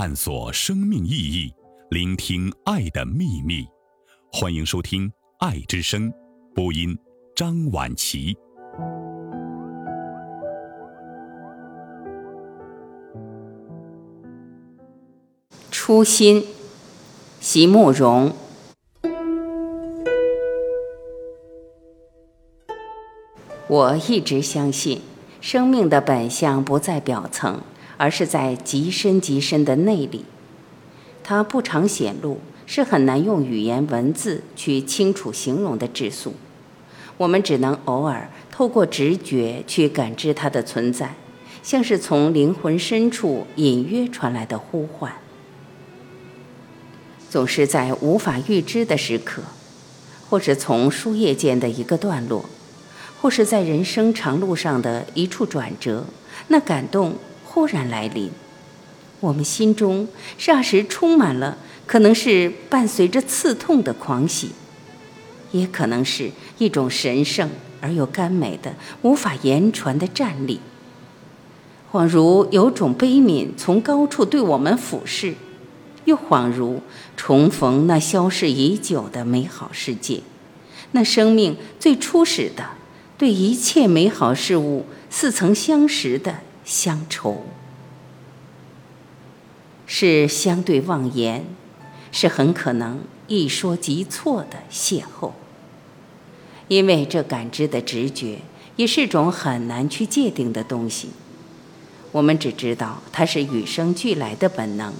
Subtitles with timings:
[0.00, 1.52] 探索生命意义，
[1.90, 3.66] 聆听爱的秘密。
[4.32, 5.06] 欢迎收听
[5.40, 6.10] 《爱之声》，
[6.54, 6.98] 播音
[7.36, 8.34] 张婉琪。
[15.70, 16.46] 初心，
[17.38, 18.32] 席慕容。
[23.68, 25.02] 我一直相信，
[25.42, 27.60] 生命的本相不在表层，
[28.00, 30.24] 而是在极深极深的内里。
[31.22, 36.32] 它不常显露，是很难用语言文字去清楚形容的质素。
[37.18, 41.14] 我们只能偶尔透过直觉去感知它的存在，
[41.62, 45.12] 像是从灵魂深处隐约传来的呼唤。
[47.28, 49.42] 总是在无法预知的时刻，
[50.30, 52.46] 或是从书页间的一个段落。
[53.20, 56.06] 或是在人生长路上的一处转折，
[56.48, 57.16] 那感动
[57.60, 58.30] 突然来临，
[59.20, 64.52] 我们心中霎时充满了，可能是伴随着刺痛的狂喜，
[65.52, 67.50] 也可能是一种神圣
[67.82, 70.58] 而又甘美的、无法言传的站立，
[71.92, 75.34] 恍如有种悲悯从高处对我们俯视，
[76.06, 76.80] 又恍如
[77.14, 80.22] 重逢那消逝已久的美好世界，
[80.92, 82.64] 那生命最初始的。
[83.18, 87.44] 对一切美好事物似曾相识的乡愁，
[89.86, 91.44] 是相对妄言，
[92.12, 95.32] 是很可能一说即错的邂逅。
[96.68, 98.38] 因为这感知的直觉
[98.76, 101.10] 也是种很难去界定的东西，
[102.12, 104.92] 我们只知道它是与生俱来的本能，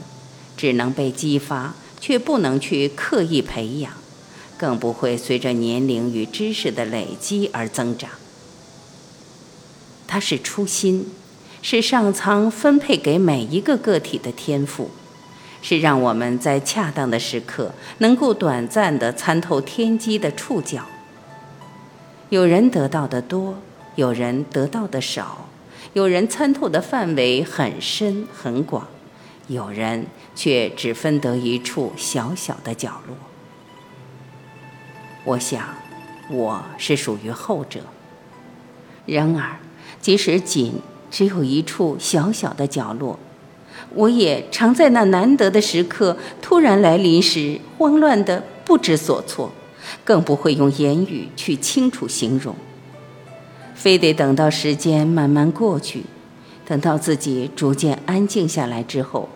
[0.57, 3.93] 只能被激发，却不能去刻意培养。
[4.59, 8.11] 更不会随着年龄与知识的累积而增长。
[10.07, 11.07] 它是初心，
[11.63, 14.91] 是上苍分配给每一个个体的天赋，
[15.61, 20.85] 是让我们在恰当的时刻能够短暂的参透天机的触角。
[22.31, 23.59] 有人得到的多，
[23.97, 25.49] 有人得到的少，
[25.93, 28.87] 有人参透的范围很深很广，
[29.49, 33.17] 有人却只分得一处小小的角落。
[35.25, 35.75] 我想，
[36.31, 37.81] 我是属于后者。
[39.05, 39.59] 然而，
[40.01, 40.75] 即使仅
[41.11, 43.19] 只有一处小小的角落，
[43.95, 49.51] 我也常在那难得的时刻突然来临时，慌乱的不知所措，
[50.05, 52.55] 更不会用言语去清楚形容。
[53.75, 56.05] 非得等到时间慢慢过去，
[56.67, 59.29] 等到自己逐渐安静下来之后，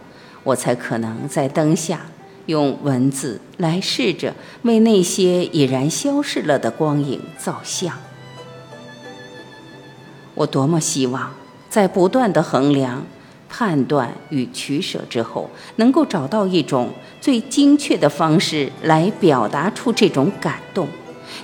[0.45, 2.07] 我才可能在灯下。
[2.47, 7.99] 用文字来试着为那些已然消逝了的光影造像。
[10.35, 11.33] 我多么希望，
[11.75, 13.05] 在不断的衡量、
[13.49, 16.91] 判断与取舍之后，能够找到一种
[17.21, 20.87] 最精确的方式来表达出这种感动，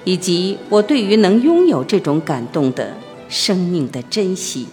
[0.04, 2.94] 以及我对于能拥有这种感动的
[3.28, 4.68] 生命的珍惜。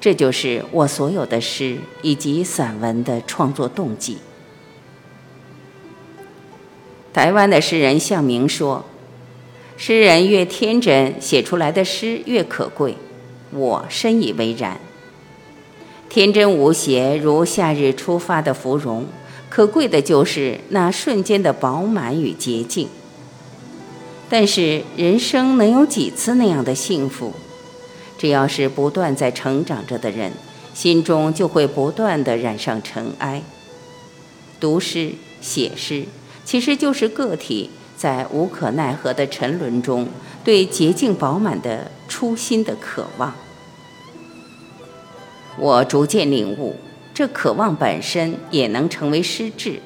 [0.00, 4.18] 这就是我所有的诗以及散文的创作动机。
[7.12, 8.84] 台湾的诗人向明说
[9.76, 12.96] ：“诗人越天真，写出来的诗越可贵。”
[13.52, 14.78] 我深以为然。
[16.08, 19.06] 天真无邪，如夏日初发的芙蓉，
[19.48, 22.88] 可贵的就是那瞬间的饱满与洁净。
[24.28, 27.32] 但是人生能有几次那样的幸福？
[28.16, 30.32] 只要是不断在成长着的人，
[30.72, 33.42] 心中就会不断的染上尘埃。
[34.60, 36.04] 读诗，写诗。
[36.44, 37.70] 其实就是个体
[38.04, 40.06] 在无可奈何的沉沦中，
[40.44, 43.32] 对洁净饱满的初心的渴望。
[45.56, 46.76] 我逐渐领悟，
[47.14, 49.80] 这渴望本身也能成为失智。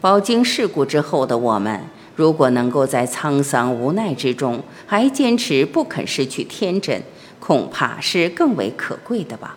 [0.00, 1.80] 饱经世故之后的我们，
[2.14, 7.02] 如果能够在沧桑无奈之中还坚持不肯失去天真，
[7.40, 9.56] 恐怕是更为可贵的吧。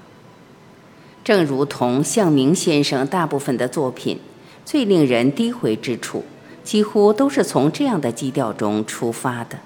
[1.23, 4.19] 正如同向明先生大部分的作品。
[4.65, 6.23] 最令人低回之处，
[6.63, 9.59] 几乎都是从这样的基调中出发的。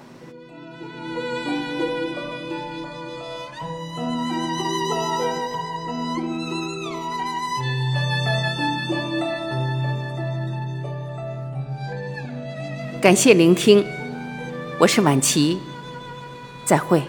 [13.00, 13.84] 感谢聆听，
[14.78, 15.58] 我是晚琪，
[16.64, 17.02] 再会。